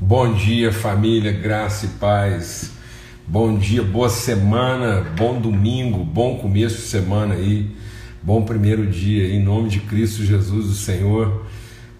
[0.00, 2.70] Bom dia, família, graça e paz.
[3.26, 7.74] Bom dia, boa semana, bom domingo, bom começo de semana aí,
[8.22, 11.44] bom primeiro dia, em nome de Cristo Jesus, o Senhor.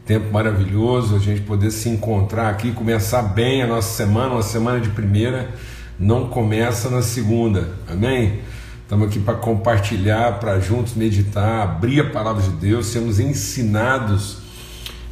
[0.06, 4.80] Tempo maravilhoso, a gente poder se encontrar aqui, começar bem a nossa semana, uma semana
[4.80, 5.50] de primeira,
[5.98, 8.38] não começa na segunda, amém?
[8.84, 14.47] Estamos aqui para compartilhar, para juntos meditar, abrir a palavra de Deus, sermos ensinados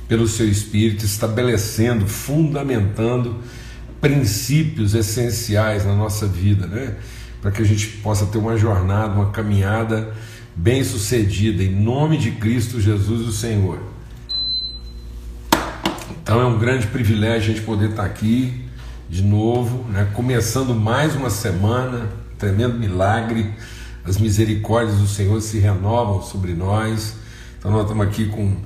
[0.09, 3.37] pelo seu Espírito, estabelecendo, fundamentando
[4.01, 6.95] princípios essenciais na nossa vida, né?
[7.41, 10.13] Para que a gente possa ter uma jornada, uma caminhada
[10.55, 13.79] bem sucedida, em nome de Cristo Jesus, o Senhor.
[16.23, 18.65] Então é um grande privilégio a gente poder estar aqui
[19.09, 20.09] de novo, né?
[20.15, 23.53] começando mais uma semana, tremendo milagre,
[24.05, 27.15] as misericórdias do Senhor se renovam sobre nós.
[27.59, 28.57] Então nós estamos aqui com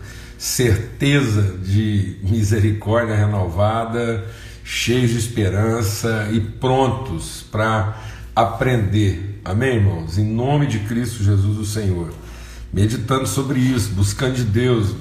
[0.40, 4.24] certeza de misericórdia renovada,
[4.64, 8.00] cheios de esperança e prontos para
[8.34, 9.42] aprender.
[9.44, 10.16] Amém, irmãos?
[10.16, 12.14] Em nome de Cristo Jesus, o Senhor.
[12.72, 14.94] Meditando sobre isso, buscando de Deus,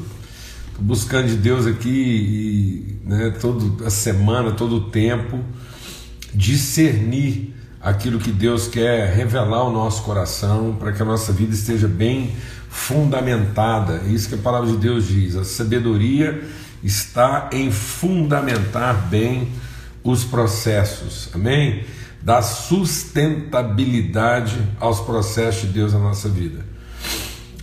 [0.78, 5.40] buscando de Deus aqui, né, toda a semana, todo o tempo,
[6.34, 11.88] discernir aquilo que Deus quer revelar ao nosso coração, para que a nossa vida esteja
[11.88, 12.36] bem
[12.70, 14.04] fundamentada.
[14.06, 15.36] É isso que a palavra de Deus diz.
[15.36, 16.48] A sabedoria
[16.84, 19.50] está em fundamentar bem
[20.04, 21.30] os processos.
[21.34, 21.84] Amém?
[22.22, 26.66] Dar sustentabilidade aos processos de Deus na nossa vida.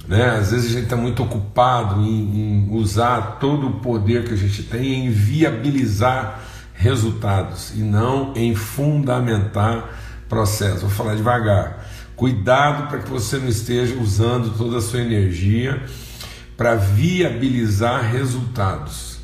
[0.07, 0.29] Né?
[0.31, 4.37] Às vezes a gente está muito ocupado em, em usar todo o poder que a
[4.37, 6.43] gente tem em viabilizar
[6.75, 10.83] resultados e não em fundamentar processos.
[10.83, 11.76] Vou falar devagar
[12.17, 15.85] Cuidado para que você não esteja usando toda a sua energia
[16.57, 19.19] para viabilizar resultados.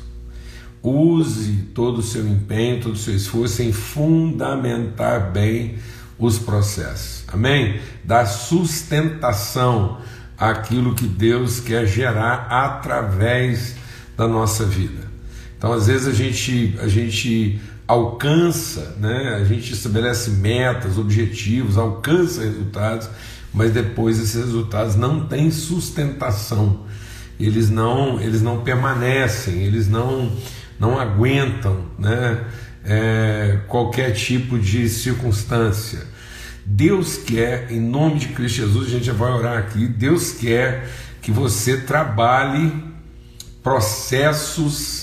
[0.83, 5.79] Use todo o seu empenho, todo o seu esforço em fundamentar bem
[6.19, 7.23] os processos.
[7.27, 7.79] Amém?
[8.03, 9.99] Dar sustentação
[10.37, 13.75] àquilo que Deus quer gerar através
[14.15, 15.11] da nossa vida.
[15.57, 19.37] Então, às vezes a gente a gente alcança, né?
[19.39, 23.09] a gente estabelece metas, objetivos, alcança resultados,
[23.53, 26.85] mas depois esses resultados não têm sustentação,
[27.39, 30.31] eles não, eles não permanecem, eles não,
[30.79, 32.43] não aguentam né?
[32.85, 36.05] É, qualquer tipo de circunstância.
[36.65, 40.89] Deus quer, em nome de Cristo Jesus, a gente já vai orar aqui, Deus quer
[41.21, 42.71] que você trabalhe
[43.61, 45.02] processos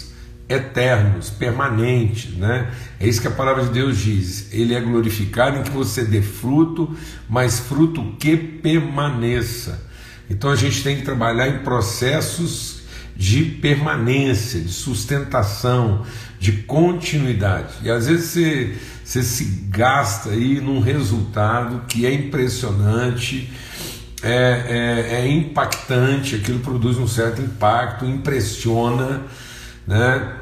[0.50, 2.72] eternos, permanentes, né?
[2.98, 4.52] É isso que a palavra de Deus diz.
[4.52, 6.94] Ele é glorificado em que você dê fruto,
[7.28, 9.88] mas fruto que permaneça.
[10.28, 12.80] Então a gente tem que trabalhar em processos
[13.16, 16.04] de permanência, de sustentação,
[16.38, 17.74] de continuidade.
[17.82, 23.52] E às vezes você, você se gasta aí num resultado que é impressionante,
[24.22, 29.22] é, é, é impactante, aquilo produz um certo impacto, impressiona,
[29.86, 30.39] né?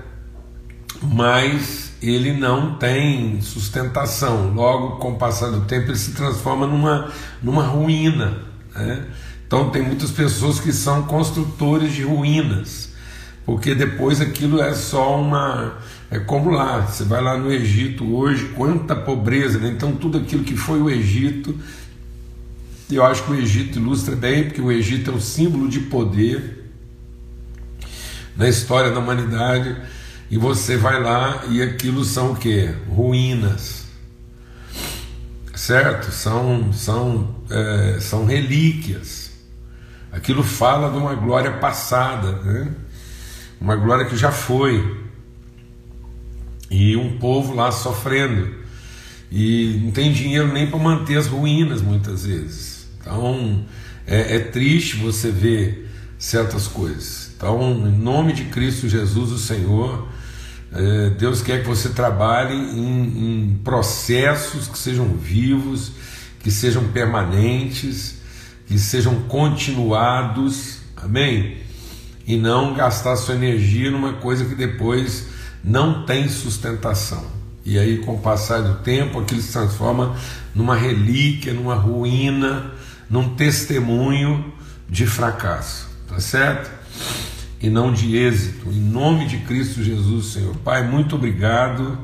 [1.03, 4.53] Mas ele não tem sustentação.
[4.55, 7.11] Logo, com o passar do tempo, ele se transforma numa,
[7.43, 8.39] numa ruína.
[8.75, 9.07] Né?
[9.47, 12.93] Então, tem muitas pessoas que são construtores de ruínas,
[13.45, 15.79] porque depois aquilo é só uma.
[16.11, 19.69] É como lá, você vai lá no Egito hoje, quanta pobreza, né?
[19.69, 21.55] então tudo aquilo que foi o Egito,
[22.91, 26.71] eu acho que o Egito ilustra bem, porque o Egito é o símbolo de poder
[28.35, 29.77] na história da humanidade
[30.31, 32.67] e você vai lá e aquilo são o que?
[32.89, 33.87] Ruínas.
[35.55, 36.13] Certo?
[36.13, 39.33] São, são, é, são relíquias.
[40.13, 42.69] Aquilo fala de uma glória passada, né?
[43.61, 45.07] uma glória que já foi.
[46.71, 48.55] E um povo lá sofrendo.
[49.31, 52.87] E não tem dinheiro nem para manter as ruínas muitas vezes.
[53.01, 53.65] Então
[54.07, 57.33] é, é triste você ver certas coisas.
[57.37, 60.09] Então, em nome de Cristo Jesus, o Senhor,
[61.19, 65.93] Deus quer que você trabalhe em, em processos que sejam vivos,
[66.41, 68.19] que sejam permanentes,
[68.67, 71.59] que sejam continuados, amém?
[72.27, 75.27] E não gastar sua energia numa coisa que depois
[75.65, 77.25] não tem sustentação.
[77.65, 80.17] E aí, com o passar do tempo, aquilo se transforma
[80.55, 82.73] numa relíquia, numa ruína,
[83.09, 84.53] num testemunho
[84.89, 86.78] de fracasso, tá certo?
[87.61, 88.71] E não de êxito.
[88.71, 90.55] Em nome de Cristo Jesus, Senhor.
[90.57, 91.99] Pai, muito obrigado.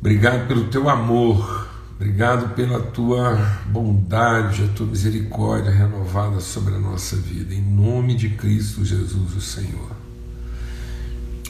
[0.00, 1.66] Obrigado pelo teu amor.
[1.96, 3.34] Obrigado pela tua
[3.66, 7.52] bondade, a tua misericórdia renovada sobre a nossa vida.
[7.52, 9.90] Em nome de Cristo Jesus, o Senhor.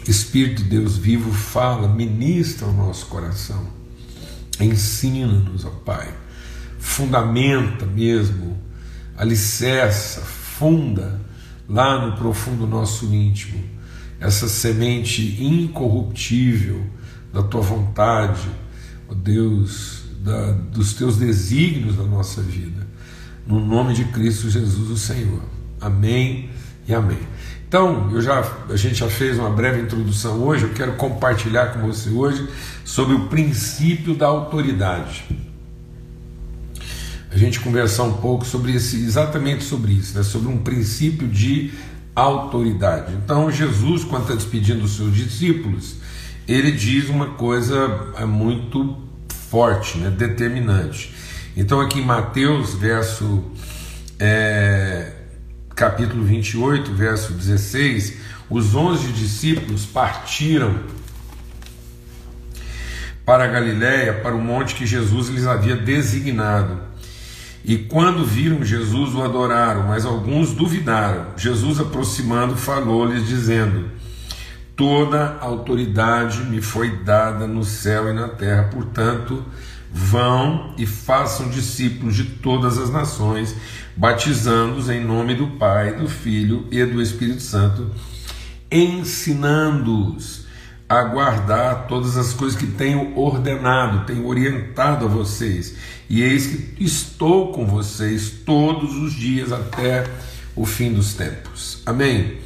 [0.07, 3.63] Espírito de Deus vivo, fala, ministra o nosso coração,
[4.59, 6.15] ensina-nos, ó Pai,
[6.79, 8.57] fundamenta mesmo,
[9.19, 11.21] alicerça, funda
[11.69, 13.79] lá no profundo nosso íntimo
[14.21, 16.83] essa semente incorruptível
[17.33, 18.49] da tua vontade,
[19.09, 22.87] ó Deus, da, dos teus desígnios na nossa vida,
[23.47, 25.43] no nome de Cristo Jesus, o Senhor.
[25.81, 26.51] Amém
[26.87, 27.19] e amém.
[27.69, 31.87] Então, eu já, a gente já fez uma breve introdução hoje, eu quero compartilhar com
[31.87, 32.49] você hoje
[32.85, 35.25] sobre o princípio da autoridade.
[37.31, 40.23] A gente conversar um pouco sobre esse, exatamente sobre isso, né?
[40.23, 41.73] sobre um princípio de
[42.15, 43.13] autoridade.
[43.15, 45.97] Então, Jesus, quando está despedindo os seus discípulos,
[46.47, 48.97] ele diz uma coisa é, muito
[49.51, 50.11] forte, né?
[50.11, 51.15] determinante.
[51.57, 53.45] Então, aqui em Mateus, verso
[54.19, 55.13] é,
[55.77, 58.15] capítulo 28, verso 16,
[58.51, 60.75] os onze discípulos partiram
[63.25, 66.88] para a Galiléia, para o monte que Jesus lhes havia designado.
[67.69, 71.27] E quando viram Jesus, o adoraram, mas alguns duvidaram.
[71.37, 73.91] Jesus, aproximando, falou-lhes, dizendo:
[74.75, 79.45] Toda autoridade me foi dada no céu e na terra, portanto,
[79.93, 83.55] vão e façam discípulos de todas as nações,
[83.95, 87.91] batizando-os em nome do Pai, do Filho e do Espírito Santo,
[88.73, 90.48] ensinando-os
[90.89, 95.77] a guardar todas as coisas que tenho ordenado, tenho orientado a vocês.
[96.09, 100.05] E eis que estou com vocês todos os dias até
[100.57, 101.83] o fim dos tempos.
[101.85, 102.39] Amém?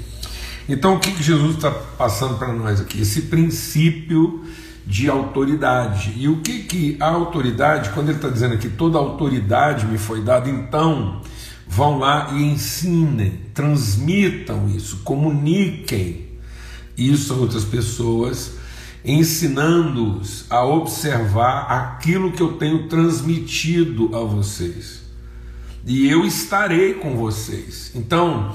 [0.69, 3.01] Então, o que, Jesus está passando para nós aqui?
[3.01, 4.45] Esse princípio
[4.85, 6.13] de autoridade.
[6.17, 10.21] E o que, que a autoridade, quando ele está dizendo aqui, toda autoridade me foi
[10.21, 11.21] dada, então
[11.67, 16.32] vão lá e ensinem, transmitam isso, comuniquem
[16.97, 18.53] isso a outras pessoas,
[19.05, 25.03] ensinando-os a observar aquilo que eu tenho transmitido a vocês.
[25.85, 27.91] E eu estarei com vocês.
[27.95, 28.55] Então,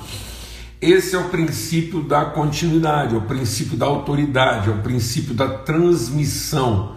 [0.79, 5.49] esse é o princípio da continuidade, é o princípio da autoridade, é o princípio da
[5.49, 6.95] transmissão,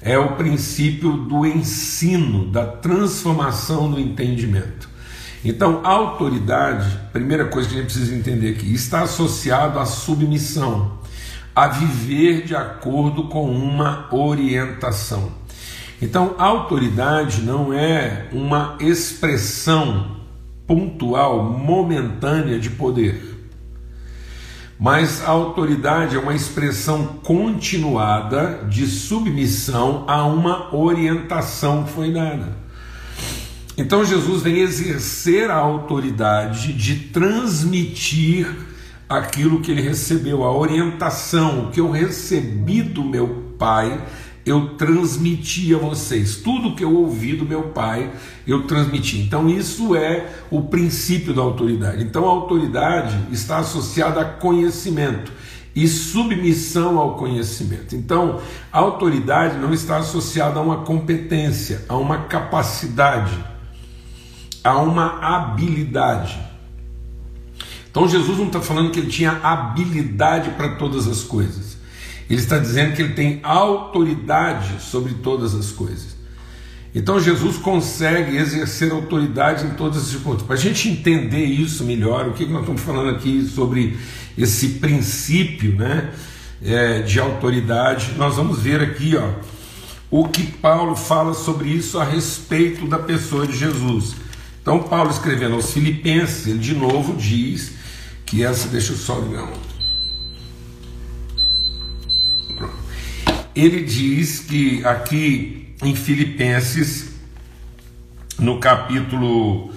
[0.00, 4.87] é o princípio do ensino, da transformação do entendimento.
[5.44, 10.98] Então, autoridade, primeira coisa que a gente precisa entender aqui, está associado à submissão,
[11.54, 15.32] a viver de acordo com uma orientação.
[16.02, 20.18] Então, autoridade não é uma expressão
[20.66, 23.28] pontual, momentânea de poder.
[24.78, 32.67] Mas a autoridade é uma expressão continuada de submissão a uma orientação que foi dada.
[33.78, 38.52] Então Jesus vem exercer a autoridade de transmitir
[39.08, 44.04] aquilo que ele recebeu, a orientação, o que eu recebi do meu Pai,
[44.44, 46.36] eu transmiti a vocês.
[46.36, 48.10] Tudo que eu ouvi do meu Pai,
[48.44, 49.18] eu transmiti.
[49.18, 52.02] Então, isso é o princípio da autoridade.
[52.02, 55.30] Então, a autoridade está associada a conhecimento
[55.74, 57.94] e submissão ao conhecimento.
[57.94, 58.40] Então,
[58.72, 63.38] a autoridade não está associada a uma competência, a uma capacidade
[64.68, 66.38] a uma habilidade.
[67.90, 71.78] Então Jesus não está falando que ele tinha habilidade para todas as coisas.
[72.28, 76.18] Ele está dizendo que ele tem autoridade sobre todas as coisas.
[76.94, 80.46] Então Jesus consegue exercer autoridade em todas as circunstâncias.
[80.46, 83.96] Para a gente entender isso melhor, o que nós estamos falando aqui sobre
[84.36, 86.12] esse princípio né,
[86.62, 89.30] é, de autoridade, nós vamos ver aqui ó,
[90.10, 94.27] o que Paulo fala sobre isso a respeito da pessoa de Jesus.
[94.68, 97.72] Então, Paulo escrevendo aos Filipenses, ele de novo diz
[98.26, 98.68] que essa.
[98.68, 99.56] Deixa eu só ligar um.
[103.56, 107.12] Ele diz que aqui em Filipenses,
[108.38, 109.72] no capítulo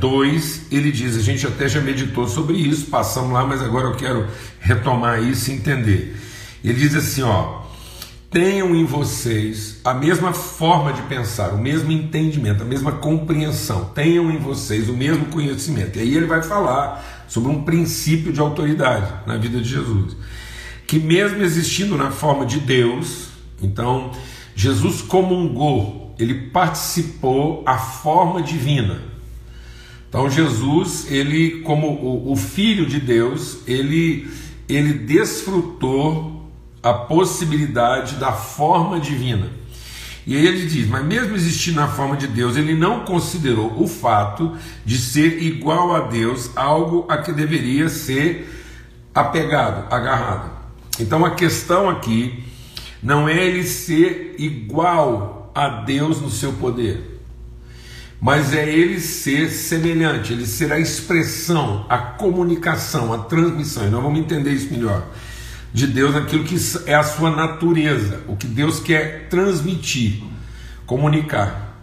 [0.00, 3.88] 2, é, ele diz: a gente até já meditou sobre isso, passamos lá, mas agora
[3.88, 4.26] eu quero
[4.58, 6.16] retomar isso e entender.
[6.64, 7.61] Ele diz assim: ó
[8.32, 14.30] tenham em vocês a mesma forma de pensar, o mesmo entendimento, a mesma compreensão, tenham
[14.30, 15.98] em vocês o mesmo conhecimento.
[15.98, 20.16] E aí ele vai falar sobre um princípio de autoridade na vida de Jesus,
[20.86, 23.28] que mesmo existindo na forma de Deus,
[23.62, 24.10] então
[24.56, 29.02] Jesus comungou, ele participou a forma divina.
[30.08, 34.28] Então Jesus, ele como o, o filho de Deus, ele
[34.68, 36.31] ele desfrutou
[36.82, 39.48] a possibilidade da forma divina.
[40.26, 43.86] E aí ele diz: Mas mesmo existindo na forma de Deus, ele não considerou o
[43.86, 48.48] fato de ser igual a Deus algo a que deveria ser
[49.14, 50.50] apegado, agarrado.
[50.98, 52.44] Então a questão aqui
[53.02, 57.20] não é ele ser igual a Deus no seu poder,
[58.20, 63.86] mas é ele ser semelhante, ele ser a expressão, a comunicação, a transmissão.
[63.86, 65.04] E nós vamos entender isso melhor
[65.72, 70.22] de Deus aquilo que é a sua natureza, o que Deus quer transmitir,
[70.86, 71.78] comunicar.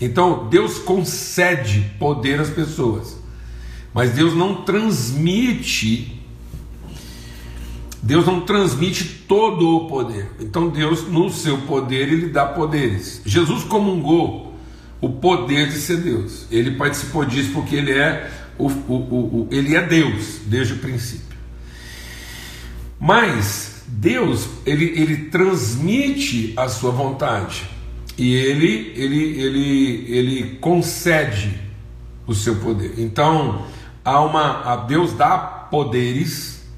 [0.00, 3.18] Então, Deus concede poder às pessoas,
[3.92, 6.20] mas Deus não transmite
[8.02, 10.30] Deus não transmite todo o poder.
[10.40, 13.20] Então Deus, no seu poder, ele dá poderes.
[13.26, 14.54] Jesus comungou
[15.00, 16.46] o poder de ser Deus.
[16.50, 21.29] Ele participou disso porque ele é o, o, o, ele é Deus desde o princípio.
[23.00, 27.68] Mas Deus, ele, ele transmite a sua vontade
[28.18, 31.58] e ele, ele, ele, ele concede
[32.26, 32.94] o seu poder.
[32.98, 33.64] Então,
[34.04, 36.68] há uma, a Deus dá poderes,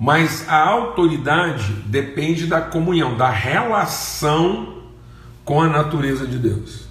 [0.00, 4.78] mas a autoridade depende da comunhão, da relação
[5.44, 6.88] com a natureza de Deus.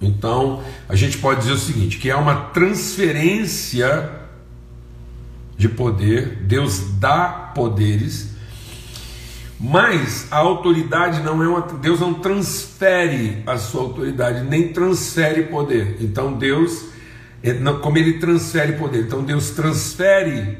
[0.00, 4.19] Então, a gente pode dizer o seguinte: que é uma transferência
[5.60, 8.30] de poder, Deus dá poderes,
[9.60, 11.60] mas a autoridade não é uma.
[11.60, 15.98] Deus não transfere a sua autoridade, nem transfere poder.
[16.00, 16.86] Então Deus,
[17.42, 17.52] é,
[17.82, 20.56] como ele transfere poder, então Deus transfere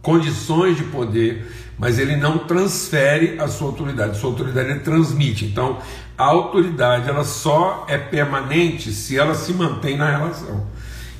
[0.00, 1.46] condições de poder,
[1.78, 4.16] mas ele não transfere a sua autoridade.
[4.16, 5.44] Sua autoridade ele transmite.
[5.44, 5.80] Então
[6.16, 10.66] a autoridade ela só é permanente se ela se mantém na relação.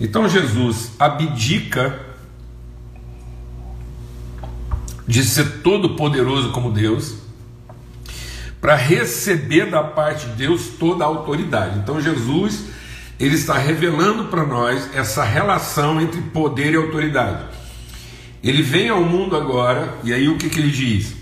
[0.00, 2.13] Então Jesus abdica
[5.06, 7.16] de ser todo poderoso como Deus,
[8.60, 11.78] para receber da parte de Deus toda a autoridade.
[11.78, 12.64] Então Jesus,
[13.20, 17.44] ele está revelando para nós essa relação entre poder e autoridade.
[18.42, 21.14] Ele vem ao mundo agora, e aí o que, que ele diz?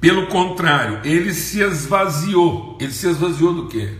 [0.00, 2.78] Pelo contrário, ele se esvaziou.
[2.80, 3.90] Ele se esvaziou do quê?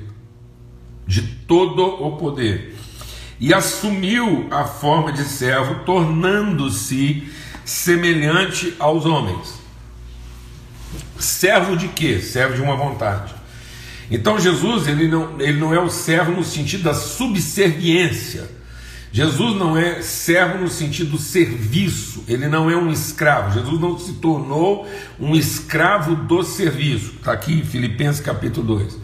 [1.07, 2.77] De todo o poder.
[3.39, 7.29] E assumiu a forma de servo, tornando-se
[7.71, 9.61] semelhante aos homens.
[11.21, 12.21] Servo de quê?
[12.21, 13.33] Servo de uma vontade.
[14.11, 18.51] Então Jesus ele não, ele não é o servo no sentido da subserviência.
[19.13, 23.55] Jesus não é servo no sentido do serviço, ele não é um escravo.
[23.55, 27.15] Jesus não se tornou um escravo do serviço.
[27.19, 28.99] Está aqui em Filipenses capítulo 2.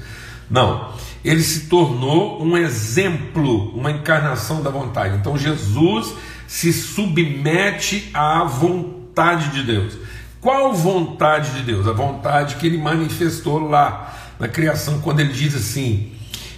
[0.51, 0.93] Não,
[1.25, 5.17] ele se tornou um exemplo, uma encarnação da vontade.
[5.17, 6.15] Então Jesus
[6.47, 9.99] se submete à vontade de Deus.
[10.41, 11.89] Qual vontade de Deus?
[11.89, 16.13] A vontade que ele manifestou lá na criação, quando ele diz assim: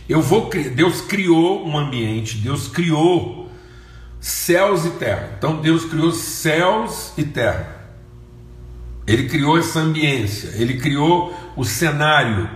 [0.09, 0.71] Eu vou criar.
[0.71, 3.51] Deus criou um ambiente, Deus criou
[4.21, 5.31] céus e terra.
[5.39, 7.77] Então Deus criou céus e terra.
[9.07, 12.51] Ele criou essa ambiência, ele criou o cenário,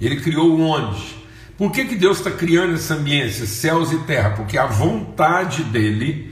[0.00, 1.22] ele criou onde.
[1.56, 4.30] Por que, que Deus está criando essa ambiência, céus e terra?
[4.30, 6.31] Porque a vontade dele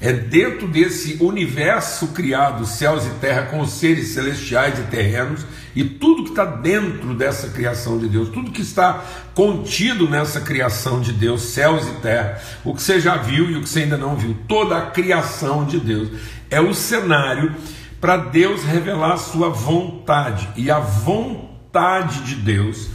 [0.00, 5.44] é dentro desse universo criado, céus e terra, com os seres celestiais e terrenos,
[5.76, 9.04] e tudo que está dentro dessa criação de Deus, tudo que está
[9.34, 13.60] contido nessa criação de Deus, céus e terra, o que você já viu e o
[13.60, 16.08] que você ainda não viu, toda a criação de Deus,
[16.48, 17.54] é o cenário
[18.00, 22.88] para Deus revelar sua vontade, e a vontade de Deus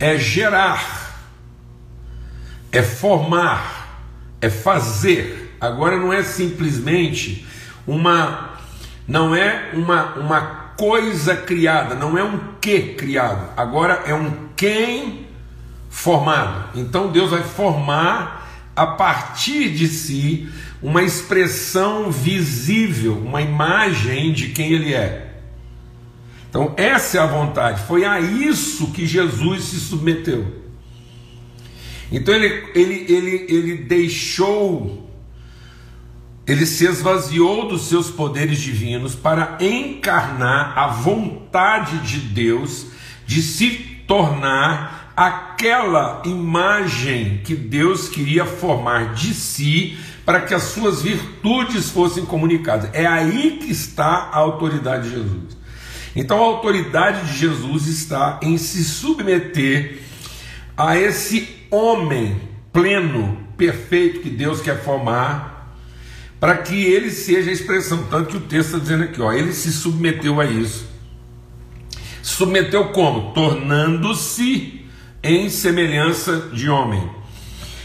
[0.00, 1.16] é gerar,
[2.72, 4.02] é formar,
[4.40, 7.46] é fazer Agora não é simplesmente
[7.86, 8.52] uma
[9.06, 10.40] não é uma, uma
[10.76, 13.52] coisa criada, não é um que criado.
[13.56, 15.26] Agora é um quem
[15.90, 16.78] formado.
[16.78, 18.44] Então Deus vai formar
[18.74, 20.48] a partir de si
[20.82, 25.34] uma expressão visível, uma imagem de quem ele é.
[26.54, 27.82] Então, essa é a vontade.
[27.82, 30.62] Foi a isso que Jesus se submeteu.
[32.12, 35.03] Então, ele, ele, ele, ele deixou
[36.46, 42.86] ele se esvaziou dos seus poderes divinos para encarnar a vontade de Deus
[43.26, 43.70] de se
[44.06, 52.24] tornar aquela imagem que Deus queria formar de si para que as suas virtudes fossem
[52.26, 52.90] comunicadas.
[52.92, 55.56] É aí que está a autoridade de Jesus.
[56.14, 60.00] Então a autoridade de Jesus está em se submeter
[60.76, 62.40] a esse homem
[62.72, 65.53] pleno, perfeito que Deus quer formar
[66.44, 68.02] para que ele seja a expressão.
[68.10, 70.86] Tanto que o texto está dizendo aqui, ó, ele se submeteu a isso.
[72.22, 73.32] Submeteu como?
[73.32, 74.84] Tornando-se
[75.22, 77.02] em semelhança de homem.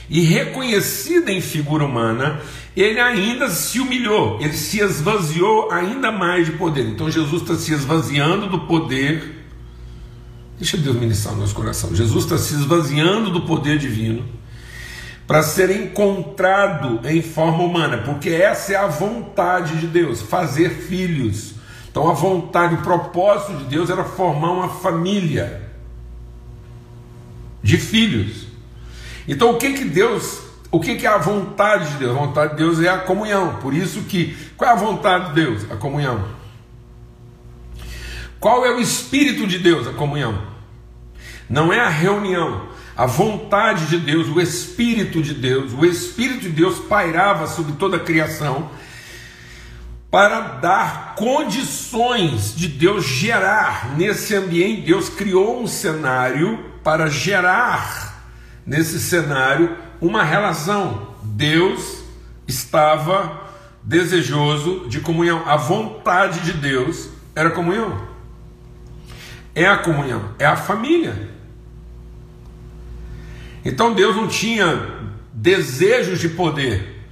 [0.09, 2.41] e reconhecido em figura humana,
[2.75, 6.85] ele ainda se humilhou, ele se esvaziou ainda mais de poder.
[6.85, 9.45] Então Jesus está se esvaziando do poder.
[10.57, 11.95] Deixa Deus ministrar no nosso coração.
[11.95, 14.25] Jesus está se esvaziando do poder divino
[15.29, 21.53] para ser encontrado em forma humana, porque essa é a vontade de Deus, fazer filhos.
[21.87, 25.69] Então a vontade, o propósito de Deus era formar uma família
[27.61, 28.47] de filhos.
[29.27, 32.17] Então o que que Deus, o que que é a vontade de Deus?
[32.17, 33.57] A vontade de Deus é a comunhão.
[33.57, 35.71] Por isso que qual é a vontade de Deus?
[35.71, 36.25] A comunhão.
[38.39, 39.85] Qual é o espírito de Deus?
[39.85, 40.41] A comunhão.
[41.47, 42.68] Não é a reunião.
[42.99, 47.95] A vontade de Deus, o espírito de Deus, o espírito de Deus pairava sobre toda
[47.95, 48.71] a criação
[50.11, 54.81] para dar condições de Deus gerar nesse ambiente.
[54.81, 58.33] Deus criou um cenário para gerar
[58.65, 61.15] nesse cenário uma relação.
[61.23, 62.03] Deus
[62.45, 63.49] estava
[63.81, 65.43] desejoso de comunhão.
[65.47, 67.97] A vontade de Deus era comunhão.
[69.55, 71.38] É a comunhão, é a família.
[73.69, 74.97] Então Deus não tinha
[75.31, 77.05] desejos de poder.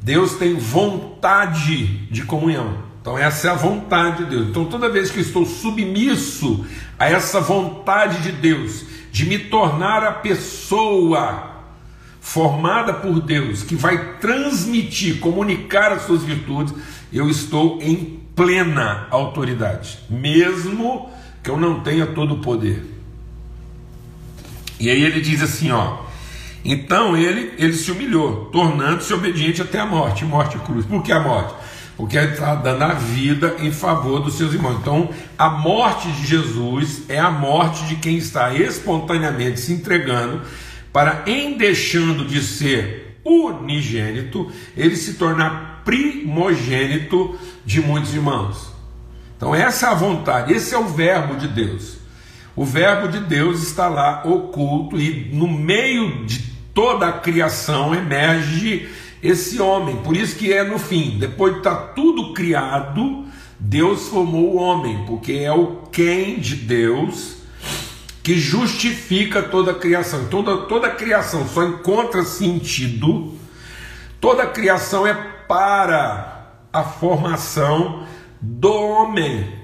[0.00, 2.78] Deus tem vontade de comunhão.
[3.00, 4.48] Então, essa é a vontade de Deus.
[4.48, 6.64] Então, toda vez que estou submisso
[6.98, 11.50] a essa vontade de Deus, de me tornar a pessoa
[12.20, 16.74] formada por Deus, que vai transmitir, comunicar as suas virtudes,
[17.12, 21.10] eu estou em plena autoridade, mesmo
[21.42, 22.99] que eu não tenha todo o poder.
[24.80, 25.98] E aí ele diz assim, ó:
[26.64, 30.84] então ele, ele se humilhou, tornando-se obediente até a morte, morte cruz.
[30.84, 31.54] Por que a morte?
[31.96, 34.78] Porque ele está dando a vida em favor dos seus irmãos.
[34.80, 40.40] Então, a morte de Jesus é a morte de quem está espontaneamente se entregando
[40.92, 48.72] para, em deixando de ser unigênito, ele se tornar primogênito de muitos irmãos.
[49.36, 51.99] Então, essa é a vontade, esse é o verbo de Deus.
[52.60, 56.40] O Verbo de Deus está lá oculto e no meio de
[56.74, 58.86] toda a criação emerge
[59.22, 59.96] esse homem.
[59.96, 63.24] Por isso que é no fim, depois de estar tudo criado,
[63.58, 67.36] Deus formou o homem, porque é o quem de Deus
[68.22, 70.26] que justifica toda a criação.
[70.26, 73.38] Toda, toda a criação só encontra sentido,
[74.20, 78.04] toda a criação é para a formação
[78.38, 79.59] do homem.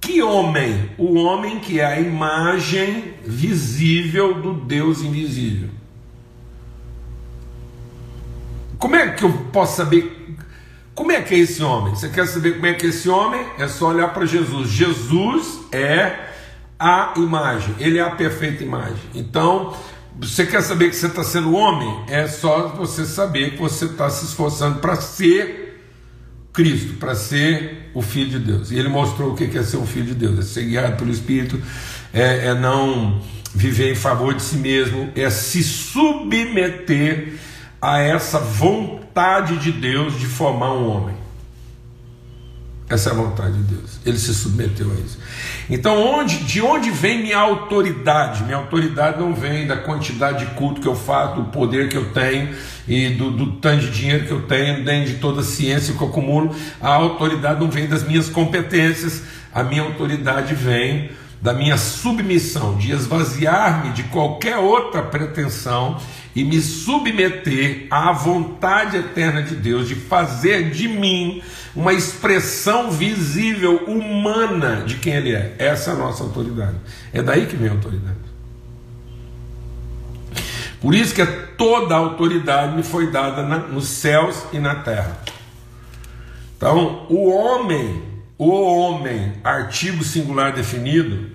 [0.00, 0.90] Que homem?
[0.96, 5.68] O homem que é a imagem visível do Deus invisível.
[8.78, 10.20] Como é que eu posso saber
[11.00, 11.94] como é que é esse homem?
[11.94, 13.42] Você quer saber como é que é esse homem?
[13.58, 14.68] É só olhar para Jesus.
[14.68, 16.28] Jesus é
[16.78, 19.00] a imagem, ele é a perfeita imagem.
[19.14, 19.74] Então,
[20.18, 22.04] você quer saber que você está sendo homem?
[22.06, 25.59] É só você saber que você está se esforçando para ser
[26.52, 28.70] Cristo, para ser o Filho de Deus.
[28.70, 31.10] E ele mostrou o que é ser um Filho de Deus: é ser guiado pelo
[31.10, 31.60] Espírito,
[32.12, 33.20] é, é não
[33.54, 37.34] viver em favor de si mesmo, é se submeter
[37.80, 41.19] a essa vontade de Deus de formar um homem.
[42.90, 44.00] Essa é a vontade de Deus.
[44.04, 45.16] Ele se submeteu a isso.
[45.70, 48.42] Então, onde, de onde vem minha autoridade?
[48.42, 52.06] Minha autoridade não vem da quantidade de culto que eu faço, do poder que eu
[52.06, 52.52] tenho
[52.88, 56.02] e do, do tanto de dinheiro que eu tenho, nem de toda a ciência que
[56.02, 56.52] eu acumulo.
[56.80, 59.22] A autoridade não vem das minhas competências.
[59.54, 65.98] A minha autoridade vem da minha submissão, de esvaziar-me de qualquer outra pretensão
[66.36, 71.42] e me submeter à vontade eterna de Deus, de fazer de mim
[71.74, 75.54] uma expressão visível, humana de quem Ele é.
[75.58, 76.76] Essa é a nossa autoridade.
[77.12, 78.18] É daí que vem a autoridade.
[80.80, 81.24] Por isso que
[81.56, 85.18] toda a autoridade me foi dada na, nos céus e na terra.
[86.56, 88.02] Então, o homem,
[88.40, 91.30] o homem, artigo singular definido,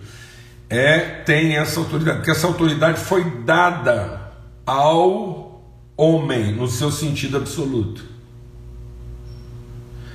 [0.67, 4.31] é tem essa autoridade, porque essa autoridade foi dada
[4.65, 5.63] ao
[5.95, 8.03] homem no seu sentido absoluto.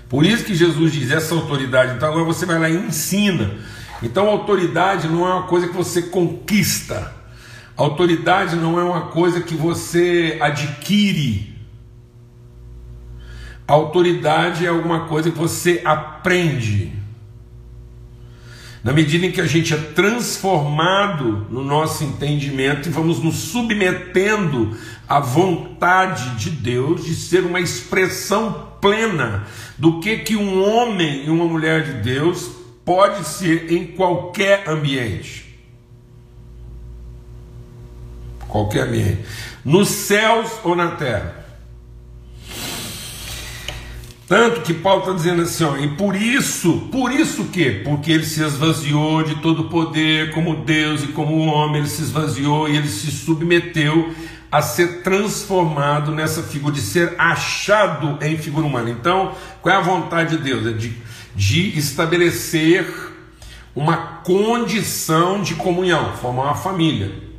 [0.08, 1.94] Por isso que Jesus diz essa autoridade.
[1.94, 3.54] Então agora você vai lá e ensina.
[4.02, 7.14] Então autoridade não é uma coisa que você conquista.
[7.76, 11.49] Autoridade não é uma coisa que você adquire.
[13.70, 16.92] Autoridade é alguma coisa que você aprende.
[18.82, 24.76] Na medida em que a gente é transformado no nosso entendimento e vamos nos submetendo
[25.08, 29.46] à vontade de Deus de ser uma expressão plena
[29.78, 32.50] do que que um homem e uma mulher de Deus
[32.84, 35.48] pode ser em qualquer ambiente.
[38.48, 39.24] qualquer ambiente,
[39.64, 41.39] nos céus ou na terra.
[44.30, 47.68] Tanto que Paulo está dizendo assim, ó, e por isso, por isso que?
[47.82, 52.68] Porque ele se esvaziou de todo poder, como Deus e como homem, ele se esvaziou
[52.68, 54.14] e ele se submeteu
[54.48, 58.88] a ser transformado nessa figura, de ser achado em figura humana.
[58.88, 60.64] Então, qual é a vontade de Deus?
[60.64, 60.94] É de,
[61.34, 62.86] de estabelecer
[63.74, 67.29] uma condição de comunhão, formar uma família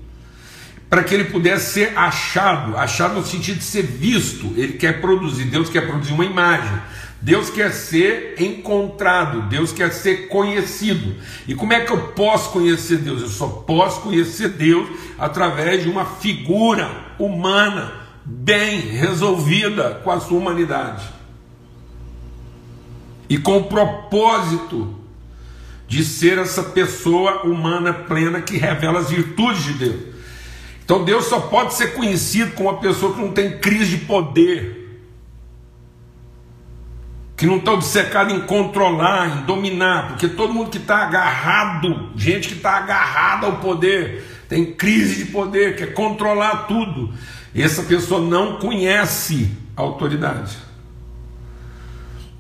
[0.92, 4.48] para que ele pudesse ser achado, achado no sentido de ser visto.
[4.58, 6.82] Ele quer produzir, Deus quer produzir uma imagem.
[7.22, 11.16] Deus quer ser encontrado, Deus quer ser conhecido.
[11.48, 13.22] E como é que eu posso conhecer Deus?
[13.22, 17.94] Eu só posso conhecer Deus através de uma figura humana,
[18.26, 21.06] bem resolvida com a sua humanidade.
[23.30, 24.94] E com o propósito
[25.88, 30.11] de ser essa pessoa humana plena que revela as virtudes de Deus.
[30.92, 35.00] Então Deus só pode ser conhecido como uma pessoa que não tem crise de poder,
[37.38, 42.50] que não está obcecado em controlar, em dominar, porque todo mundo que está agarrado, gente
[42.50, 47.14] que está agarrada ao poder, tem crise de poder, quer controlar tudo.
[47.56, 50.58] Essa pessoa não conhece a autoridade.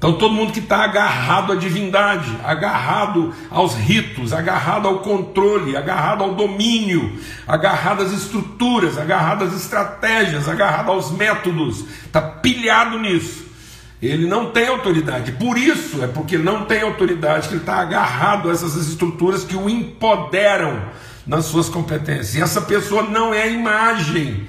[0.01, 6.23] Então, todo mundo que está agarrado à divindade, agarrado aos ritos, agarrado ao controle, agarrado
[6.23, 13.45] ao domínio, agarrado às estruturas, agarrado às estratégias, agarrado aos métodos, está pilhado nisso.
[14.01, 15.33] Ele não tem autoridade.
[15.33, 19.55] Por isso, é porque não tem autoridade que ele está agarrado a essas estruturas que
[19.55, 20.81] o empoderam
[21.27, 22.33] nas suas competências.
[22.33, 24.47] E essa pessoa não é a imagem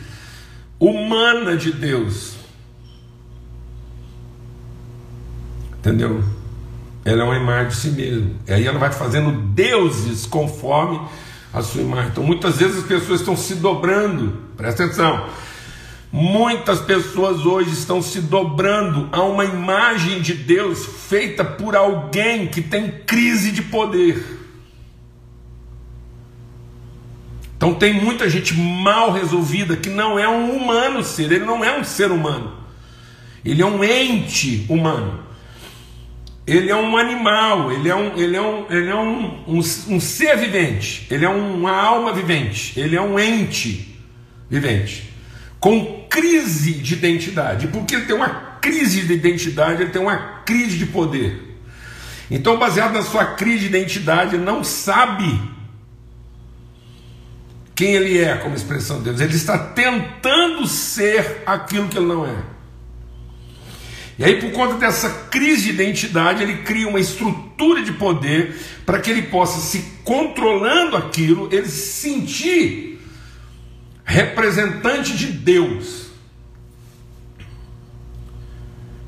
[0.81, 2.32] humana de Deus.
[5.83, 6.23] Entendeu?
[7.05, 8.31] Ela é uma imagem de si mesma.
[8.47, 11.01] E aí ela vai fazendo deuses conforme
[11.53, 12.11] a sua imagem.
[12.13, 15.27] Então muitas vezes as pessoas estão se dobrando, presta atenção.
[16.13, 22.63] Muitas pessoas hoje estão se dobrando a uma imagem de Deus feita por alguém que
[22.63, 24.25] tem crise de poder.
[27.57, 31.77] Então tem muita gente mal resolvida que não é um humano ser, ele não é
[31.77, 32.53] um ser humano.
[33.45, 35.32] Ele é um ente humano
[36.53, 40.01] ele é um animal, ele é um, ele é um, ele é um, um, um
[40.01, 43.99] ser vivente, ele é uma alma vivente, ele é um ente
[44.51, 45.11] vivente,
[45.59, 47.69] com crise de identidade.
[47.69, 48.29] Porque ele tem uma
[48.61, 51.59] crise de identidade, ele tem uma crise de poder.
[52.31, 55.41] Então, baseado na sua crise de identidade, ele não sabe
[57.75, 59.21] quem ele é como expressão de Deus.
[59.21, 62.37] Ele está tentando ser aquilo que ele não é.
[64.19, 69.01] E aí, por conta dessa crise de identidade, ele cria uma estrutura de poder para
[69.01, 73.01] que ele possa, se controlando aquilo, ele se sentir
[74.05, 76.03] representante de Deus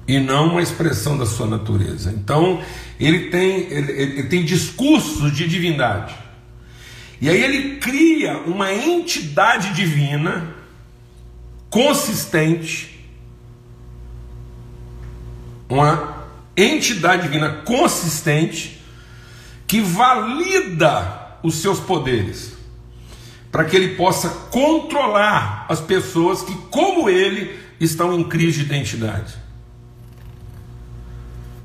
[0.06, 2.12] e não uma expressão da sua natureza.
[2.12, 2.62] Então,
[3.00, 6.14] ele tem, ele, ele tem discursos de divindade.
[7.20, 10.54] E aí ele cria uma entidade divina
[11.70, 12.93] consistente
[15.74, 16.24] uma
[16.56, 18.80] entidade divina consistente
[19.66, 22.54] que valida os seus poderes,
[23.50, 29.34] para que ele possa controlar as pessoas que, como ele, estão em crise de identidade,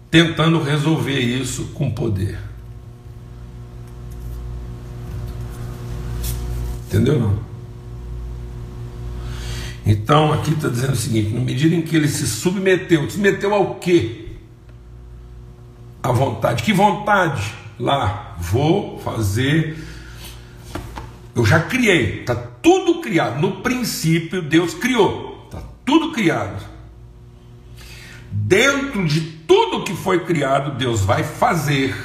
[0.09, 2.39] tentando resolver isso com poder.
[6.87, 7.48] Entendeu não?
[9.85, 13.75] Então aqui está dizendo o seguinte: na medida em que ele se submeteu, submeteu ao
[13.75, 14.27] quê?
[16.01, 16.63] A vontade.
[16.63, 17.53] Que vontade?
[17.79, 19.77] Lá, vou fazer.
[21.35, 23.39] Eu já criei, está tudo criado.
[23.39, 26.63] No princípio, Deus criou, está tudo criado.
[28.31, 31.95] Dentro de tudo que foi criado, Deus vai fazer,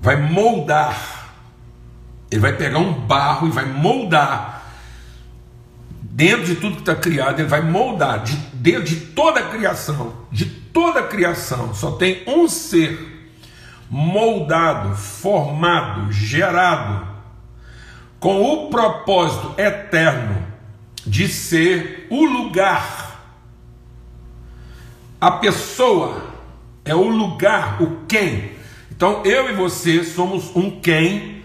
[0.00, 1.34] vai moldar.
[2.30, 4.55] Ele vai pegar um barro e vai moldar
[6.16, 10.14] dentro de tudo que está criado, ele vai moldar, de, dentro de toda a criação,
[10.32, 13.28] de toda a criação, só tem um ser
[13.90, 17.06] moldado, formado, gerado,
[18.18, 20.42] com o propósito eterno
[21.06, 23.20] de ser o lugar,
[25.20, 26.30] a pessoa
[26.82, 28.52] é o lugar, o quem.
[28.90, 31.35] Então eu e você somos um quem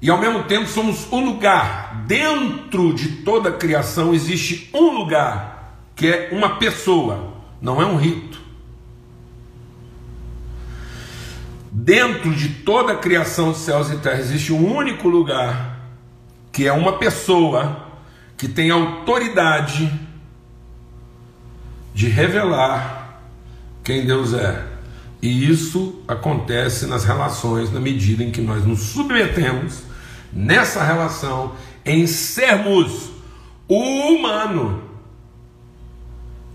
[0.00, 2.04] e ao mesmo tempo somos um lugar.
[2.06, 7.96] Dentro de toda a criação existe um lugar, que é uma pessoa, não é um
[7.96, 8.38] rito.
[11.70, 15.78] Dentro de toda a criação dos céus e terra existe um único lugar,
[16.52, 17.88] que é uma pessoa,
[18.36, 19.92] que tem autoridade
[21.92, 23.20] de revelar
[23.82, 24.64] quem Deus é.
[25.20, 29.87] E isso acontece nas relações na medida em que nós nos submetemos
[30.32, 33.10] nessa relação em sermos
[33.66, 34.82] o humano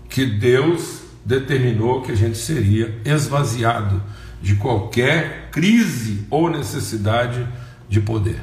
[0.08, 4.02] que Deus determinou que a gente seria esvaziado
[4.40, 7.46] de qualquer crise ou necessidade
[7.88, 8.40] de poder.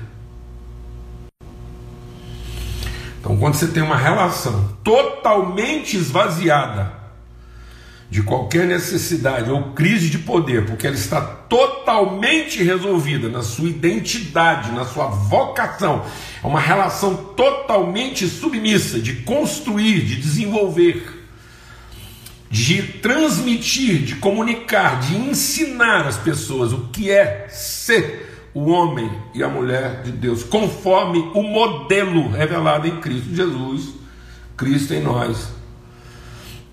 [3.19, 7.00] Então, quando você tem uma relação totalmente esvaziada
[8.11, 14.73] de qualquer necessidade ou crise de poder, porque ela está totalmente resolvida na sua identidade,
[14.73, 16.05] na sua vocação,
[16.43, 21.21] é uma relação totalmente submissa de construir, de desenvolver
[22.51, 29.41] de transmitir, de comunicar, de ensinar às pessoas o que é ser o homem e
[29.41, 33.93] a mulher de Deus, conforme o modelo revelado em Cristo Jesus,
[34.57, 35.47] Cristo em nós.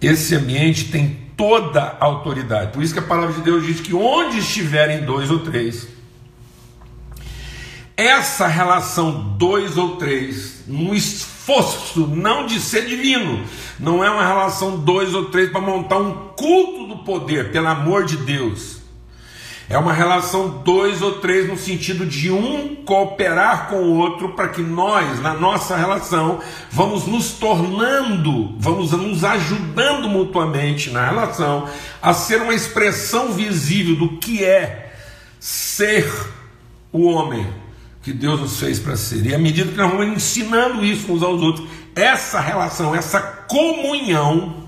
[0.01, 2.73] Esse ambiente tem toda a autoridade.
[2.73, 5.87] Por isso que a palavra de Deus diz que onde estiverem dois ou três,
[7.97, 13.45] essa relação dois ou três, no esforço não de ser divino,
[13.79, 18.05] não é uma relação dois ou três para montar um culto do poder, pelo amor
[18.05, 18.78] de Deus.
[19.71, 24.49] É uma relação dois ou três no sentido de um cooperar com o outro para
[24.49, 31.69] que nós, na nossa relação, vamos nos tornando, vamos nos ajudando mutuamente na relação
[32.01, 34.95] a ser uma expressão visível do que é
[35.39, 36.11] ser
[36.91, 37.47] o homem
[38.03, 39.27] que Deus nos fez para ser.
[39.27, 44.65] E à medida que nós vamos ensinando isso uns aos outros, essa relação, essa comunhão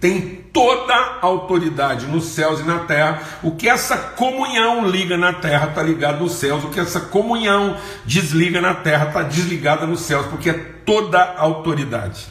[0.00, 3.22] tem toda a autoridade nos céus e na terra.
[3.42, 6.64] O que essa comunhão liga na terra está ligado nos céus.
[6.64, 11.40] O que essa comunhão desliga na terra está desligada nos céus, porque é toda a
[11.42, 12.26] autoridade.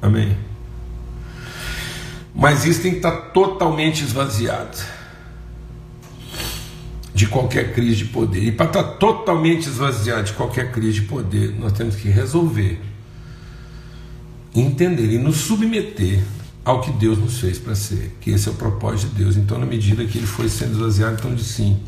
[0.00, 0.36] Amém.
[2.34, 4.78] Mas isso tem que estar totalmente esvaziado
[7.14, 8.42] de qualquer crise de poder.
[8.42, 12.80] E para estar totalmente esvaziado de qualquer crise de poder, nós temos que resolver,
[14.54, 16.22] entender e nos submeter
[16.64, 19.36] ao que Deus nos fez para ser, que esse é o propósito de Deus.
[19.36, 21.80] Então, na medida que ele foi sendo esvaziado, então de sim.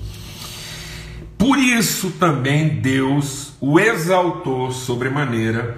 [1.39, 5.77] Por isso também Deus o exaltou sobremaneira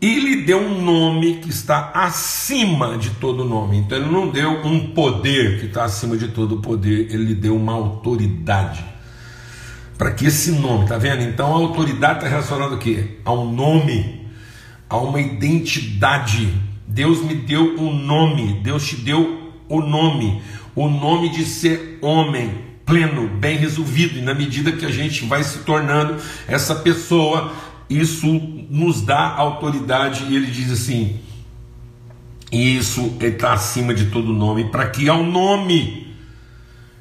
[0.00, 3.78] e lhe deu um nome que está acima de todo nome.
[3.78, 7.56] Então ele não deu um poder que está acima de todo poder, ele lhe deu
[7.56, 8.84] uma autoridade.
[9.96, 11.22] Para que esse nome, tá vendo?
[11.22, 13.16] Então a autoridade está relacionada ao quê?
[13.24, 14.15] A um nome,
[14.88, 16.52] a uma identidade.
[16.86, 20.40] Deus me deu um nome, Deus te deu o nome,
[20.74, 22.50] o nome de ser homem,
[22.84, 27.52] pleno, bem resolvido, e na medida que a gente vai se tornando essa pessoa,
[27.90, 28.26] isso
[28.70, 31.20] nos dá autoridade, e ele diz assim:
[32.50, 36.14] isso está acima de todo nome, para que ao nome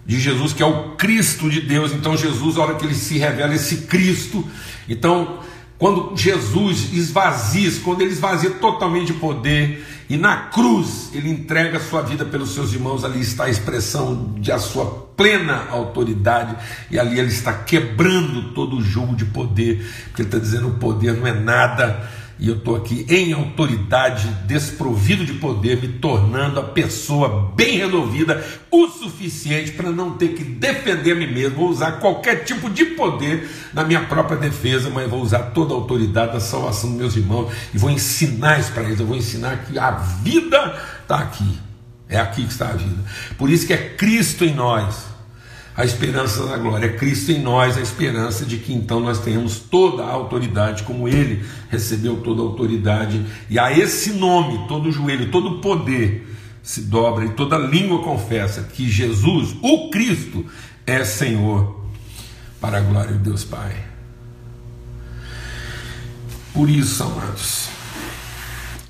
[0.05, 3.17] de Jesus, que é o Cristo de Deus, então Jesus, a hora que ele se
[3.17, 4.45] revela, esse Cristo,
[4.89, 5.39] então
[5.77, 11.81] quando Jesus esvazia, quando ele esvazia totalmente de poder, e na cruz ele entrega a
[11.81, 14.85] sua vida pelos seus irmãos, ali está a expressão de a sua
[15.17, 16.55] plena autoridade,
[16.89, 20.75] e ali ele está quebrando todo o jogo de poder, porque ele está dizendo: o
[20.75, 26.59] poder não é nada e eu estou aqui em autoridade, desprovido de poder, me tornando
[26.59, 31.55] a pessoa bem resolvida o suficiente para não ter que defender a mim mesmo.
[31.55, 35.77] Vou usar qualquer tipo de poder na minha própria defesa, mas vou usar toda a
[35.77, 38.99] autoridade da salvação dos meus irmãos e vou ensinar isso para eles.
[38.99, 41.57] Eu vou ensinar que a vida está aqui.
[42.09, 43.01] É aqui que está a vida.
[43.37, 45.14] Por isso que é Cristo em nós
[45.75, 46.85] a esperança da glória.
[46.85, 51.07] É Cristo em nós, a esperança de que então nós tenhamos toda a autoridade, como
[51.07, 56.33] Ele recebeu toda a autoridade, e a esse nome, todo joelho, todo poder
[56.63, 60.45] se dobra e toda língua confessa que Jesus, o Cristo,
[60.87, 61.85] é Senhor,
[62.59, 63.75] para a glória de Deus Pai.
[66.53, 67.69] Por isso, amados,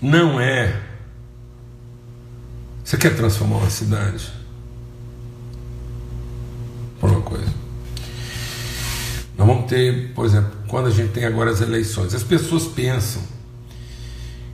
[0.02, 0.82] não é.
[2.84, 4.35] Você quer transformar uma cidade?
[7.26, 7.54] Coisa.
[9.38, 13.22] Nós vamos ter, por exemplo, quando a gente tem agora as eleições, as pessoas pensam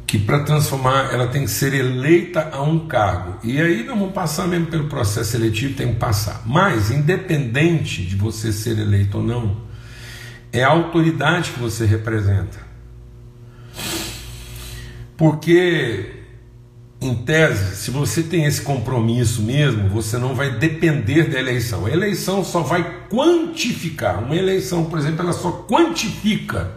[0.08, 3.38] que para transformar ela tem que ser eleita a um cargo.
[3.44, 6.42] E aí nós vamos passar mesmo pelo processo seletivo, tem que passar.
[6.46, 9.58] Mas, independente de você ser eleito ou não,
[10.52, 12.60] é a autoridade que você representa.
[15.16, 16.21] Porque
[17.02, 21.88] em tese, se você tem esse compromisso mesmo, você não vai depender da eleição.
[21.88, 24.24] A eleição só vai quantificar.
[24.24, 26.70] Uma eleição, por exemplo, ela só quantifica.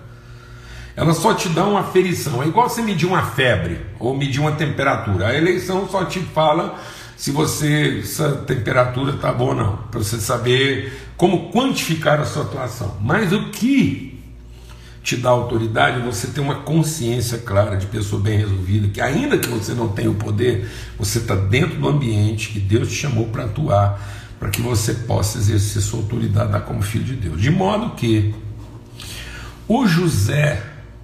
[0.97, 2.43] Ela só te dá uma aferição.
[2.43, 5.29] É igual você medir uma febre ou medir uma temperatura.
[5.29, 6.81] A eleição só te fala
[7.17, 12.45] se você essa temperatura está boa ou não, para você saber como quantificar a sua
[12.45, 12.97] atuação.
[13.03, 14.14] Mas o que
[15.05, 19.49] te dá autoridade, você ter uma consciência clara de pessoa bem resolvida, que ainda que
[19.51, 20.67] você não tenha o poder,
[20.99, 24.01] você está dentro do ambiente que Deus te chamou para atuar,
[24.41, 27.39] para que você possa exercer sua autoridade como filho de Deus.
[27.39, 28.35] De modo que
[29.69, 30.63] o José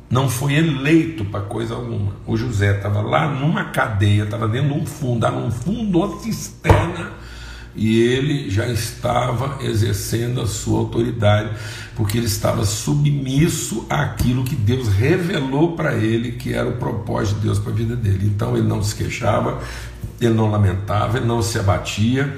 [0.08, 2.12] não foi eleito para coisa alguma.
[2.26, 7.12] O José estava lá numa cadeia, estava dentro de um fundo, num fundo, uma cisterna
[7.74, 11.50] e ele já estava exercendo a sua autoridade,
[11.94, 17.46] porque ele estava submisso àquilo que Deus revelou para ele que era o propósito de
[17.46, 18.26] Deus para a vida dele.
[18.26, 19.60] Então ele não se queixava,
[20.20, 22.36] ele não lamentava, ele não se abatia,